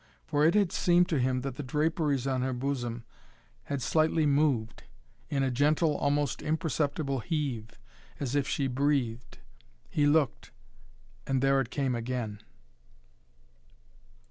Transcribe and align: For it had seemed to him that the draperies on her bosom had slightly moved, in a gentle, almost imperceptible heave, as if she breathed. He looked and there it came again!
For 0.25 0.43
it 0.47 0.55
had 0.55 0.71
seemed 0.71 1.07
to 1.09 1.19
him 1.19 1.41
that 1.41 1.57
the 1.57 1.61
draperies 1.61 2.25
on 2.25 2.41
her 2.41 2.53
bosom 2.53 3.05
had 3.65 3.83
slightly 3.83 4.25
moved, 4.25 4.81
in 5.29 5.43
a 5.43 5.51
gentle, 5.51 5.95
almost 5.95 6.41
imperceptible 6.41 7.19
heave, 7.19 7.77
as 8.19 8.33
if 8.33 8.47
she 8.47 8.65
breathed. 8.65 9.37
He 9.91 10.07
looked 10.07 10.49
and 11.27 11.39
there 11.43 11.61
it 11.61 11.69
came 11.69 11.93
again! 11.93 12.41